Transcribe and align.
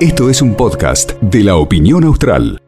Esto 0.00 0.30
es 0.30 0.42
un 0.42 0.54
podcast 0.54 1.12
de 1.20 1.42
la 1.42 1.56
opinión 1.56 2.04
austral. 2.04 2.60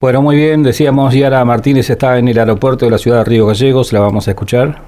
Bueno, 0.00 0.22
muy 0.22 0.36
bien, 0.36 0.62
decíamos 0.62 1.14
Yara 1.14 1.44
Martínez 1.44 1.90
está 1.90 2.18
en 2.18 2.28
el 2.28 2.38
aeropuerto 2.38 2.84
de 2.84 2.90
la 2.90 2.98
ciudad 2.98 3.18
de 3.18 3.24
Río 3.24 3.46
Gallegos, 3.46 3.92
la 3.92 4.00
vamos 4.00 4.28
a 4.28 4.32
escuchar. 4.32 4.82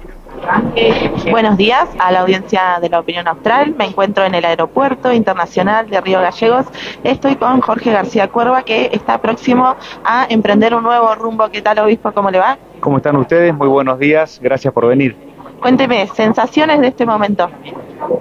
Buenos 1.29 1.57
días 1.57 1.87
a 1.99 2.11
la 2.11 2.21
audiencia 2.21 2.79
de 2.81 2.89
la 2.89 2.99
opinión 2.99 3.27
austral. 3.27 3.75
Me 3.77 3.85
encuentro 3.85 4.23
en 4.25 4.33
el 4.33 4.45
aeropuerto 4.45 5.13
internacional 5.13 5.89
de 5.89 6.01
Río 6.01 6.21
Gallegos. 6.21 6.65
Estoy 7.03 7.35
con 7.35 7.61
Jorge 7.61 7.91
García 7.91 8.27
Cuerva, 8.29 8.63
que 8.63 8.89
está 8.91 9.21
próximo 9.21 9.75
a 10.03 10.25
emprender 10.29 10.73
un 10.73 10.83
nuevo 10.83 11.13
rumbo. 11.15 11.49
¿Qué 11.49 11.61
tal, 11.61 11.79
obispo? 11.79 12.11
¿Cómo 12.11 12.31
le 12.31 12.39
va? 12.39 12.57
¿Cómo 12.79 12.97
están 12.97 13.15
ustedes? 13.17 13.53
Muy 13.53 13.67
buenos 13.67 13.99
días. 13.99 14.39
Gracias 14.41 14.73
por 14.73 14.87
venir. 14.87 15.28
Cuénteme, 15.61 16.07
sensaciones 16.07 16.79
de 16.81 16.87
este 16.87 17.05
momento. 17.05 17.49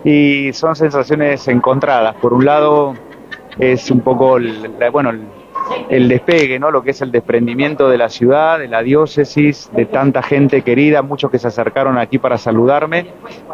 Y 0.05 0.52
son 0.52 0.75
sensaciones 0.77 1.46
encontradas. 1.48 2.14
Por 2.16 2.32
un 2.32 2.45
lado, 2.45 2.95
es 3.59 3.91
un 3.91 4.01
poco, 4.01 4.38
bueno, 4.92 5.12
el 5.88 6.09
despegue, 6.09 6.59
¿no? 6.59 6.70
Lo 6.70 6.82
que 6.82 6.91
es 6.91 7.02
el 7.02 7.10
desprendimiento 7.10 7.88
de 7.88 7.98
la 7.98 8.09
ciudad, 8.09 8.59
de 8.59 8.69
la 8.69 8.82
diócesis, 8.82 9.70
de 9.74 9.87
tanta 9.87 10.23
gente 10.23 10.62
querida, 10.62 11.02
muchos 11.02 11.30
que 11.30 11.38
se 11.38 11.48
acercaron 11.48 11.98
aquí 11.98 12.19
para 12.19 12.38
saludarme. 12.38 13.06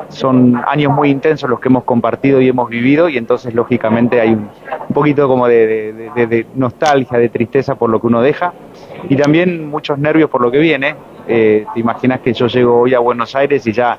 Son 0.08 0.60
años 0.66 0.92
muy 0.92 1.10
intensos 1.10 1.48
los 1.48 1.60
que 1.60 1.68
hemos 1.68 1.84
compartido 1.84 2.40
y 2.40 2.48
hemos 2.48 2.68
vivido 2.68 3.08
y 3.08 3.18
entonces 3.18 3.54
lógicamente 3.54 4.20
hay 4.20 4.30
un, 4.30 4.48
poquito 4.92 5.28
como 5.28 5.46
de, 5.48 6.46
nostalgia, 6.54 7.18
de 7.18 7.28
tristeza 7.28 7.74
por 7.74 7.90
lo 7.90 8.00
que 8.00 8.06
uno 8.06 8.22
deja 8.22 8.52
y 9.08 9.16
también 9.16 9.68
muchos 9.68 9.98
nervios 9.98 10.30
por 10.30 10.40
lo 10.40 10.50
que 10.50 10.58
viene. 10.58 10.94
Eh, 11.26 11.64
te 11.72 11.80
imaginas 11.80 12.20
que 12.20 12.32
yo 12.32 12.46
llego 12.46 12.80
hoy 12.80 12.94
a 12.94 12.98
Buenos 12.98 13.34
Aires 13.34 13.66
y 13.66 13.72
ya 13.72 13.98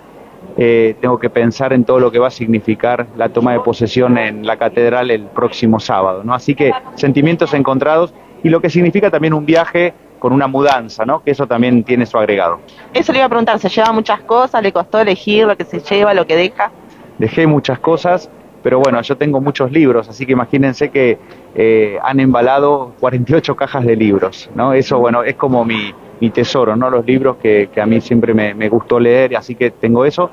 eh, 0.57 0.95
tengo 1.02 1.17
que 1.20 1.29
pensar 1.29 1.73
en 1.73 1.84
todo 1.84 1.99
lo 1.99 2.11
que 2.11 2.20
va 2.20 2.27
a 2.27 2.31
significar 2.31 3.07
la 3.17 3.29
toma 3.29 3.53
de 3.53 3.59
posesión 3.59 4.17
en 4.17 4.45
la 4.45 4.57
catedral 4.57 5.11
el 5.11 5.23
próximo 5.25 5.79
sábado, 5.79 6.23
¿no? 6.23 6.34
Así 6.34 6.55
que 6.55 6.71
sentimientos 6.95 7.53
encontrados 7.53 8.13
y 8.43 8.49
lo 8.49 8.62
que 8.62 8.70
significa 8.70 9.09
también 9.09 9.34
un 9.34 9.46
viaje 9.46 9.93
con 10.20 10.31
una 10.31 10.48
mudanza, 10.48 11.05
¿no? 11.05 11.21
Que 11.23 11.31
eso 11.31 11.46
también 11.46 11.84
tiene 11.84 12.05
su 12.05 12.18
agregado. 12.18 12.59
Eso 12.93 13.12
le 13.12 13.20
iba 13.20 13.26
a 13.26 13.29
preguntar, 13.29 13.59
¿se 13.59 13.70
lleva 13.70 13.91
muchas 13.91 14.21
cosas? 14.21 14.62
¿Le 14.63 14.71
costó 14.71 14.99
elegir 14.99 15.46
lo 15.46 15.57
que 15.57 15.65
se 15.65 15.79
lleva, 15.79 16.13
lo 16.13 16.26
que 16.26 16.35
deja? 16.35 16.71
Dejé 17.18 17.48
muchas 17.48 17.79
cosas, 17.79 18.29
pero 18.63 18.79
bueno, 18.79 19.01
yo 19.01 19.18
tengo 19.18 19.41
muchos 19.41 19.71
libros, 19.71 20.07
así 20.09 20.26
que 20.26 20.31
imagínense 20.31 20.90
que 20.90 21.18
eh, 21.53 21.98
han 22.01 22.20
embalado 22.20 22.93
48 22.99 23.55
cajas 23.55 23.85
de 23.85 23.96
libros, 23.96 24.49
¿no? 24.55 24.73
Eso, 24.73 24.99
bueno, 24.99 25.23
es 25.23 25.35
como 25.35 25.65
mi, 25.65 25.93
mi 26.20 26.30
tesoro, 26.30 26.76
¿no? 26.76 26.90
Los 26.90 27.05
libros 27.05 27.38
que, 27.38 27.70
que 27.74 27.82
a 27.82 27.85
mí 27.85 28.02
siempre 28.02 28.34
me, 28.34 28.54
me, 28.54 28.70
gustó 28.70 28.99
leer, 28.99 29.35
así 29.35 29.55
que 29.55 29.71
tengo 29.71 30.05
eso. 30.05 30.32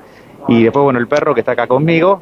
Y 0.48 0.64
después, 0.64 0.82
bueno, 0.82 0.98
el 0.98 1.06
perro 1.06 1.34
que 1.34 1.40
está 1.40 1.52
acá 1.52 1.68
conmigo, 1.68 2.20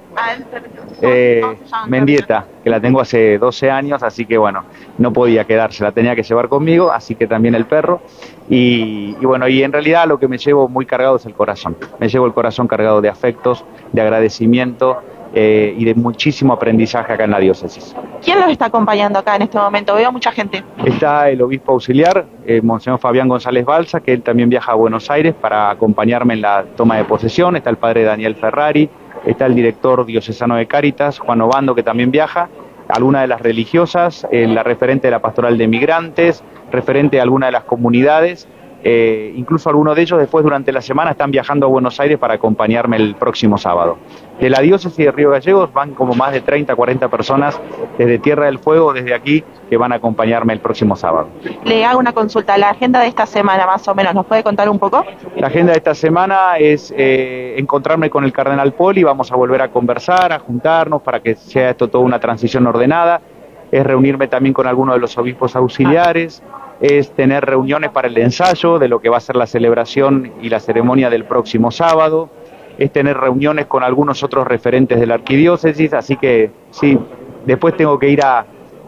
eh, 1.01 1.43
Mendieta, 1.89 2.45
que 2.63 2.69
la 2.69 2.79
tengo 2.79 3.01
hace 3.01 3.39
12 3.39 3.71
años, 3.71 4.03
así 4.03 4.27
que 4.27 4.37
bueno, 4.37 4.65
no 4.99 5.11
podía 5.11 5.47
quedarse, 5.47 5.83
la 5.83 5.93
tenía 5.93 6.15
que 6.15 6.23
llevar 6.23 6.51
conmigo, 6.51 6.93
así 6.93 7.15
que 7.15 7.27
también 7.27 7.55
el 7.55 7.65
perro. 7.65 8.03
Y, 8.51 9.17
y, 9.19 9.25
bueno, 9.25 9.49
y 9.49 9.63
en 9.63 9.73
realidad 9.73 10.07
lo 10.07 10.19
que 10.19 10.29
me 10.29 10.37
llevo 10.37 10.69
muy 10.69 10.85
cargado 10.85 11.17
es 11.17 11.25
el 11.25 11.33
corazón. 11.33 11.77
Me 11.99 12.09
llevo 12.09 12.27
el 12.27 12.35
corazón 12.35 12.69
cargado 12.69 13.01
de 13.01 13.09
afectos, 13.09 13.65
de 13.93 14.03
agradecimiento, 14.03 14.99
eh, 15.33 15.75
y 15.79 15.85
de 15.85 15.95
muchísimo 15.95 16.53
aprendizaje 16.53 17.13
acá 17.13 17.25
en 17.25 17.31
la 17.31 17.39
diócesis. 17.39 17.95
¿Quién 18.23 18.41
los 18.41 18.51
está 18.51 18.67
acompañando 18.67 19.19
acá 19.19 19.37
en 19.37 19.43
este 19.43 19.59
momento? 19.59 19.95
Veo 19.95 20.11
mucha 20.11 20.33
gente. 20.33 20.65
Está 20.85 21.31
el 21.31 21.41
obispo 21.41 21.73
auxiliar, 21.73 22.27
eh, 22.45 22.61
Monseñor 22.61 22.99
Fabián 22.99 23.29
González 23.29 23.65
Balsa, 23.65 24.01
que 24.01 24.13
él 24.13 24.23
también 24.23 24.49
viaja 24.49 24.73
a 24.73 24.75
Buenos 24.75 25.11
Aires 25.11 25.35
para 25.41 25.71
acompañarme 25.71 26.35
en 26.35 26.43
la 26.43 26.65
toma 26.77 26.97
de 26.97 27.05
posesión. 27.05 27.57
Está 27.57 27.71
el 27.71 27.77
padre 27.77 28.03
Daniel 28.03 28.35
Ferrari, 28.35 28.91
está 29.25 29.47
el 29.47 29.55
director 29.55 30.05
diocesano 30.05 30.57
de 30.57 30.67
Cáritas, 30.67 31.19
Juan 31.19 31.41
Obando, 31.43 31.75
que 31.75 31.83
también 31.83 32.11
viaja, 32.11 32.49
alguna 32.89 33.21
de 33.21 33.29
las 33.29 33.41
religiosas, 33.41 34.27
eh, 34.33 34.47
la 34.49 34.65
referente 34.65 35.07
de 35.07 35.13
la 35.13 35.21
pastoral 35.21 35.57
de 35.57 35.69
migrantes, 35.69 36.43
referente 36.73 37.17
de 37.17 37.23
alguna 37.23 37.47
de 37.47 37.53
las 37.53 37.65
comunidades 37.65 38.49
eh, 38.83 39.33
incluso 39.37 39.69
algunos 39.69 39.95
de 39.95 40.03
ellos 40.03 40.19
después 40.19 40.43
durante 40.43 40.73
la 40.73 40.81
semana 40.81 41.11
están 41.11 41.31
viajando 41.31 41.67
a 41.67 41.69
Buenos 41.69 42.01
Aires 42.01 42.19
para 42.19 42.35
acompañarme 42.35 42.97
el 42.97 43.15
próximo 43.15 43.59
sábado. 43.59 43.99
De 44.41 44.49
la 44.49 44.61
diócesis 44.61 45.05
de 45.05 45.13
Río 45.13 45.31
Gallegos 45.31 45.71
van 45.73 45.93
como 45.93 46.15
más 46.15 46.33
de 46.33 46.41
30, 46.41 46.75
40 46.75 47.09
personas 47.09 47.61
desde 47.99 48.19
Tierra 48.19 48.47
del 48.47 48.59
Fuego, 48.59 48.95
desde 48.95 49.13
aquí, 49.13 49.45
que 49.69 49.77
van 49.77 49.93
a 49.93 49.97
acompañarme 49.97 50.55
el 50.55 50.61
próximo 50.61 50.97
sábado. 50.97 51.29
Le 51.65 51.85
hago 51.85 51.99
una 51.99 52.13
consulta, 52.13 52.57
la 52.57 52.71
agenda 52.71 53.01
de 53.01 53.09
esta 53.09 53.27
semana 53.27 53.67
más 53.67 53.87
o 53.87 53.95
menos, 53.95 54.15
¿nos 54.15 54.25
puede 54.25 54.43
contar 54.43 54.71
un 54.71 54.79
poco? 54.79 55.05
La 55.37 55.49
agenda 55.49 55.73
de 55.73 55.79
esta 55.79 55.95
semana 55.95 56.57
es 56.59 56.93
eh, 56.97 57.57
encontrarme 57.59 58.09
con 58.09 58.25
el 58.25 58.33
cardenal 58.33 58.73
Poli, 58.73 59.03
vamos 59.03 59.31
a 59.31 59.37
volver 59.37 59.61
a 59.61 59.69
conversar, 59.69 60.33
a 60.33 60.39
juntarnos 60.39 61.03
para 61.03 61.21
que 61.21 61.35
sea 61.35 61.71
esto 61.71 61.89
toda 61.89 62.03
una 62.03 62.19
transición 62.19 62.67
ordenada, 62.67 63.21
es 63.71 63.85
reunirme 63.85 64.27
también 64.27 64.55
con 64.55 64.67
algunos 64.67 64.95
de 64.95 65.01
los 65.01 65.17
obispos 65.19 65.55
auxiliares, 65.55 66.43
es 66.81 67.11
tener 67.13 67.45
reuniones 67.45 67.91
para 67.91 68.09
el 68.09 68.17
ensayo 68.17 68.79
de 68.79 68.89
lo 68.89 69.01
que 69.01 69.09
va 69.09 69.19
a 69.19 69.21
ser 69.21 69.37
la 69.37 69.47
celebración 69.47 70.33
y 70.41 70.49
la 70.49 70.61
ceremonia 70.61 71.11
del 71.11 71.25
próximo 71.25 71.71
sábado, 71.71 72.31
es 72.79 72.91
tener 72.91 73.19
reuniones 73.19 73.67
con 73.67 73.83
algunos 73.83 74.23
otros 74.23 74.47
referentes 74.47 74.99
de 74.99 75.07
la 75.07 75.15
arquidiócesis, 75.15 75.93
así 75.93 76.17
que 76.17 76.51
sí, 76.71 76.99
después 77.45 77.77
tengo 77.77 77.99
que 77.99 78.09
ir 78.09 78.25
a, 78.25 78.47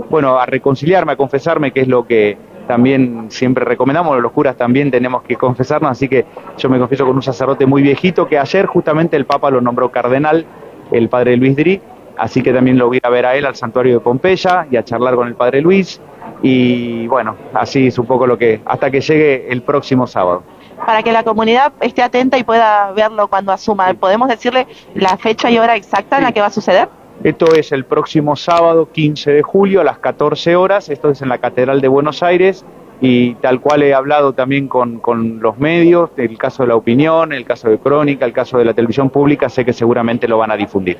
bueno, 0.08 0.38
a 0.38 0.46
reconciliarme, 0.46 1.12
a 1.12 1.16
confesarme, 1.16 1.72
que 1.72 1.80
es 1.80 1.88
lo 1.88 2.06
que 2.06 2.38
también 2.66 3.26
siempre 3.28 3.66
recomendamos, 3.66 4.18
los 4.20 4.32
curas 4.32 4.56
también 4.56 4.90
tenemos 4.90 5.22
que 5.22 5.36
confesarnos, 5.36 5.90
así 5.90 6.08
que 6.08 6.24
yo 6.56 6.70
me 6.70 6.78
confieso 6.78 7.04
con 7.04 7.16
un 7.16 7.22
sacerdote 7.22 7.66
muy 7.66 7.82
viejito 7.82 8.26
que 8.26 8.38
ayer 8.38 8.64
justamente 8.66 9.16
el 9.16 9.26
Papa 9.26 9.50
lo 9.50 9.60
nombró 9.60 9.90
cardenal, 9.90 10.46
el 10.90 11.10
padre 11.10 11.36
Luis 11.36 11.56
Dri, 11.56 11.80
así 12.16 12.42
que 12.42 12.52
también 12.52 12.78
lo 12.78 12.86
voy 12.86 13.00
a 13.02 13.10
ver 13.10 13.26
a 13.26 13.36
él 13.36 13.44
al 13.44 13.56
santuario 13.56 13.94
de 13.94 14.00
Pompeya 14.00 14.66
y 14.70 14.76
a 14.76 14.84
charlar 14.84 15.14
con 15.14 15.28
el 15.28 15.34
padre 15.34 15.60
Luis 15.60 16.00
y 16.42 17.06
bueno, 17.06 17.36
así 17.54 17.86
es 17.86 17.98
un 17.98 18.06
poco 18.06 18.26
lo 18.26 18.36
que, 18.36 18.60
hasta 18.64 18.90
que 18.90 19.00
llegue 19.00 19.50
el 19.50 19.62
próximo 19.62 20.06
sábado. 20.06 20.42
Para 20.84 21.02
que 21.02 21.12
la 21.12 21.22
comunidad 21.22 21.72
esté 21.80 22.02
atenta 22.02 22.36
y 22.38 22.42
pueda 22.42 22.90
verlo 22.92 23.28
cuando 23.28 23.52
asuma, 23.52 23.94
¿podemos 23.94 24.28
decirle 24.28 24.66
la 24.94 25.16
fecha 25.16 25.50
y 25.50 25.58
hora 25.58 25.76
exacta 25.76 26.18
en 26.18 26.24
la 26.24 26.32
que 26.32 26.40
va 26.40 26.46
a 26.46 26.50
suceder? 26.50 26.88
Esto 27.22 27.54
es 27.54 27.70
el 27.70 27.84
próximo 27.84 28.34
sábado 28.34 28.88
15 28.90 29.30
de 29.30 29.42
julio 29.42 29.80
a 29.80 29.84
las 29.84 29.98
14 29.98 30.56
horas, 30.56 30.88
esto 30.88 31.10
es 31.10 31.22
en 31.22 31.28
la 31.28 31.38
Catedral 31.38 31.80
de 31.80 31.86
Buenos 31.86 32.24
Aires 32.24 32.64
y 33.00 33.34
tal 33.36 33.60
cual 33.60 33.84
he 33.84 33.94
hablado 33.94 34.32
también 34.32 34.66
con, 34.66 34.98
con 34.98 35.40
los 35.40 35.58
medios, 35.58 36.10
el 36.16 36.36
caso 36.36 36.64
de 36.64 36.70
la 36.70 36.76
opinión, 36.76 37.32
el 37.32 37.44
caso 37.44 37.68
de 37.68 37.78
Crónica, 37.78 38.24
el 38.24 38.32
caso 38.32 38.58
de 38.58 38.64
la 38.64 38.74
televisión 38.74 39.10
pública, 39.10 39.48
sé 39.48 39.64
que 39.64 39.72
seguramente 39.72 40.26
lo 40.26 40.38
van 40.38 40.50
a 40.50 40.56
difundir. 40.56 40.98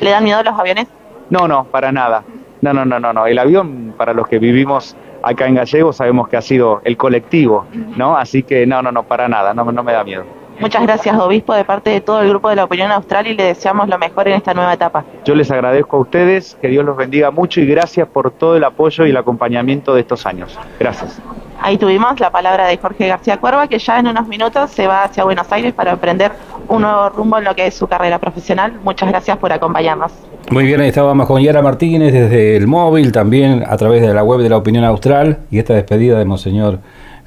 ¿Le 0.00 0.10
dan 0.10 0.24
miedo 0.24 0.42
los 0.42 0.58
aviones? 0.58 0.88
No, 1.30 1.46
no, 1.46 1.64
para 1.64 1.92
nada. 1.92 2.24
No, 2.62 2.72
no, 2.72 2.84
no, 2.84 2.98
no, 3.00 3.12
no. 3.12 3.26
El 3.26 3.38
avión, 3.38 3.92
para 3.96 4.14
los 4.14 4.28
que 4.28 4.38
vivimos 4.38 4.96
acá 5.22 5.46
en 5.46 5.56
Gallego, 5.56 5.92
sabemos 5.92 6.28
que 6.28 6.36
ha 6.36 6.42
sido 6.42 6.80
el 6.84 6.96
colectivo, 6.96 7.66
¿no? 7.96 8.16
Así 8.16 8.44
que 8.44 8.66
no, 8.66 8.80
no, 8.82 8.92
no, 8.92 9.02
para 9.02 9.28
nada, 9.28 9.52
no, 9.52 9.70
no 9.70 9.82
me 9.82 9.92
da 9.92 10.04
miedo. 10.04 10.24
Muchas 10.60 10.82
gracias, 10.82 11.18
obispo, 11.18 11.54
de 11.54 11.64
parte 11.64 11.90
de 11.90 12.00
todo 12.00 12.20
el 12.20 12.28
grupo 12.28 12.48
de 12.48 12.56
la 12.56 12.64
Opinión 12.64 12.92
Austral 12.92 13.26
y 13.26 13.34
le 13.34 13.42
deseamos 13.42 13.88
lo 13.88 13.98
mejor 13.98 14.28
en 14.28 14.34
esta 14.34 14.54
nueva 14.54 14.72
etapa. 14.74 15.04
Yo 15.24 15.34
les 15.34 15.50
agradezco 15.50 15.96
a 15.96 16.00
ustedes, 16.00 16.56
que 16.60 16.68
Dios 16.68 16.84
los 16.84 16.96
bendiga 16.96 17.32
mucho 17.32 17.60
y 17.60 17.66
gracias 17.66 18.06
por 18.06 18.30
todo 18.30 18.56
el 18.56 18.62
apoyo 18.62 19.04
y 19.06 19.10
el 19.10 19.16
acompañamiento 19.16 19.94
de 19.94 20.02
estos 20.02 20.24
años. 20.24 20.56
Gracias. 20.78 21.20
Ahí 21.60 21.78
tuvimos 21.78 22.20
la 22.20 22.30
palabra 22.30 22.66
de 22.66 22.76
Jorge 22.76 23.08
García 23.08 23.38
Cuerva, 23.38 23.66
que 23.66 23.78
ya 23.78 23.98
en 23.98 24.08
unos 24.08 24.28
minutos 24.28 24.70
se 24.70 24.86
va 24.86 25.04
hacia 25.04 25.24
Buenos 25.24 25.50
Aires 25.50 25.72
para 25.72 25.92
emprender 25.92 26.30
un 26.68 26.82
nuevo 26.82 27.08
rumbo 27.08 27.38
en 27.38 27.44
lo 27.44 27.54
que 27.56 27.66
es 27.66 27.74
su 27.74 27.88
carrera 27.88 28.18
profesional. 28.18 28.78
Muchas 28.84 29.08
gracias 29.08 29.38
por 29.38 29.52
acompañarnos. 29.52 30.12
Muy 30.52 30.66
bien, 30.66 30.82
ahí 30.82 30.88
estábamos 30.88 31.26
con 31.26 31.40
Yara 31.40 31.62
Martínez 31.62 32.12
desde 32.12 32.56
el 32.56 32.66
móvil, 32.66 33.10
también 33.10 33.64
a 33.66 33.74
través 33.78 34.02
de 34.02 34.12
la 34.12 34.22
web 34.22 34.42
de 34.42 34.50
la 34.50 34.58
Opinión 34.58 34.84
Austral 34.84 35.38
y 35.50 35.58
esta 35.58 35.72
despedida 35.72 36.18
de 36.18 36.26
Monseñor 36.26 36.80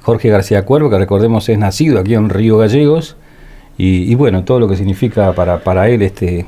Jorge 0.03 0.30
García 0.30 0.63
Cuervo, 0.63 0.91
que 0.91 1.00
recordemos 1.00 1.50
es 1.50 1.58
nacido 1.58 2.00
aquí 2.00 2.13
en 2.13 2.30
Río 2.30 2.59
Gallegos, 2.59 3.18
y, 3.80 4.13
bueno, 4.13 4.44
todo 4.44 4.59
lo 4.59 4.69
que 4.69 4.75
significa 4.75 5.34
para, 5.34 5.58
para 5.58 5.90
él 5.90 6.03
este, 6.03 6.46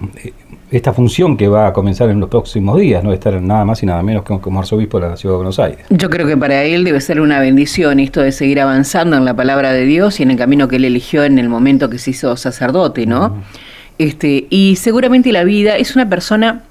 esta 0.69 0.93
función 0.93 1.35
que 1.35 1.47
va 1.47 1.65
a 1.65 1.73
comenzar 1.73 2.11
en 2.11 2.19
los 2.19 2.29
próximos 2.29 2.79
días, 2.79 3.03
no 3.03 3.11
estar 3.11 3.41
nada 3.41 3.65
más 3.65 3.81
y 3.81 3.87
nada 3.87 4.03
menos 4.03 4.23
que 4.23 4.37
como 4.37 4.59
arzobispo 4.59 4.99
de 4.99 5.09
la 5.09 5.17
ciudad 5.17 5.33
de 5.33 5.37
Buenos 5.37 5.57
Aires. 5.57 5.79
Yo 5.89 6.11
creo 6.11 6.27
que 6.27 6.37
para 6.37 6.63
él 6.63 6.83
debe 6.83 7.01
ser 7.01 7.19
una 7.21 7.39
bendición 7.39 7.99
esto 7.99 8.21
de 8.21 8.31
seguir 8.31 8.61
avanzando 8.61 9.17
en 9.17 9.25
la 9.25 9.35
palabra 9.35 9.73
de 9.73 9.83
Dios 9.85 10.19
y 10.19 10.23
en 10.23 10.29
el 10.29 10.37
camino 10.37 10.67
que 10.67 10.75
él 10.75 10.85
eligió 10.85 11.23
en 11.23 11.39
el 11.39 11.49
momento 11.49 11.89
que 11.89 11.97
se 11.97 12.11
hizo 12.11 12.37
sacerdote, 12.37 13.07
¿no? 13.07 13.35
Este, 13.97 14.45
y 14.49 14.75
seguramente 14.75 15.31
la 15.31 15.43
vida 15.43 15.75
es 15.75 15.95
una 15.95 16.07
persona, 16.07 16.61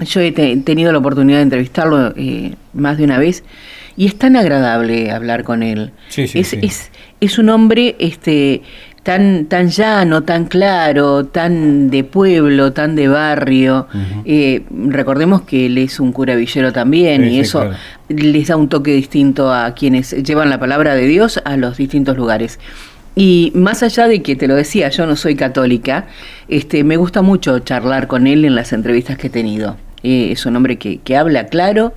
yo 0.00 0.20
he 0.20 0.32
tenido 0.32 0.92
la 0.92 0.98
oportunidad 0.98 1.38
de 1.38 1.42
entrevistarlo 1.42 2.12
eh, 2.16 2.54
más 2.72 2.98
de 2.98 3.04
una 3.04 3.18
vez, 3.18 3.44
y 3.96 4.06
es 4.06 4.16
tan 4.16 4.36
agradable 4.36 5.10
hablar 5.10 5.42
con 5.44 5.62
él. 5.62 5.90
Sí, 6.08 6.28
sí, 6.28 6.38
es, 6.40 6.48
sí. 6.48 6.58
es, 6.62 6.90
es 7.20 7.38
un 7.38 7.48
hombre 7.48 7.96
este, 7.98 8.62
tan, 9.02 9.46
tan 9.46 9.70
llano, 9.70 10.22
tan 10.22 10.44
claro, 10.44 11.24
tan 11.26 11.90
de 11.90 12.04
pueblo, 12.04 12.72
tan 12.72 12.94
de 12.94 13.08
barrio. 13.08 13.88
eh, 14.24 14.62
recordemos 14.70 15.42
que 15.42 15.66
él 15.66 15.78
es 15.78 15.98
un 15.98 16.12
cura 16.12 16.36
villero 16.36 16.72
también 16.72 17.22
Sí, 17.22 17.28
y 17.28 17.30
sí, 17.32 17.40
eso 17.40 17.60
claro. 17.62 17.76
les 18.08 18.46
da 18.48 18.56
un 18.56 18.68
toque 18.68 18.92
distinto 18.92 19.52
a 19.52 19.74
quienes 19.74 20.12
llevan 20.22 20.48
la 20.50 20.60
palabra 20.60 20.94
de 20.94 21.06
Dios 21.06 21.40
a 21.44 21.56
los 21.56 21.76
distintos 21.76 22.16
lugares. 22.16 22.60
Y 23.16 23.50
más 23.56 23.82
allá 23.82 24.06
de 24.06 24.22
que 24.22 24.36
te 24.36 24.46
lo 24.46 24.54
decía, 24.54 24.90
yo 24.90 25.04
no 25.06 25.16
soy 25.16 25.34
católica, 25.34 26.06
este, 26.48 26.84
me 26.84 26.96
gusta 26.96 27.20
mucho 27.20 27.58
charlar 27.58 28.06
con 28.06 28.28
él 28.28 28.44
en 28.44 28.54
las 28.54 28.72
entrevistas 28.72 29.18
que 29.18 29.26
he 29.26 29.30
tenido. 29.30 29.76
Eh, 30.08 30.32
es 30.32 30.46
un 30.46 30.56
hombre 30.56 30.78
que, 30.78 31.00
que, 31.00 31.18
habla 31.18 31.48
claro 31.48 31.92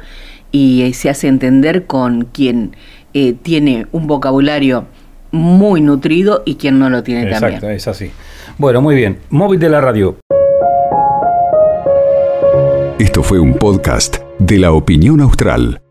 y 0.51 0.81
eh, 0.81 0.93
se 0.93 1.09
hace 1.09 1.29
entender 1.29 1.85
con 1.85 2.25
quien 2.25 2.75
eh, 3.13 3.33
tiene 3.41 3.87
un 3.93 4.05
vocabulario 4.05 4.85
muy 5.31 5.79
nutrido 5.79 6.43
y 6.45 6.55
quien 6.55 6.77
no 6.77 6.89
lo 6.89 7.03
tiene 7.03 7.23
Exacto, 7.23 7.47
también. 7.61 7.71
es 7.71 7.87
así. 7.87 8.11
Bueno, 8.57 8.81
muy 8.81 8.95
bien. 8.95 9.19
Móvil 9.29 9.61
de 9.61 9.69
la 9.69 9.79
radio. 9.79 10.17
Esto 12.99 13.23
fue 13.23 13.39
un 13.39 13.53
podcast 13.53 14.17
de 14.39 14.59
la 14.59 14.73
opinión 14.73 15.21
austral. 15.21 15.81